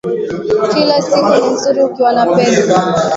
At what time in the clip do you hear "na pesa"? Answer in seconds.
2.15-2.75